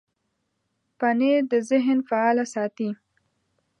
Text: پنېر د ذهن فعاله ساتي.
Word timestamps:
پنېر 0.99 1.41
د 1.51 1.53
ذهن 1.69 1.97
فعاله 2.07 2.45
ساتي. 2.53 2.89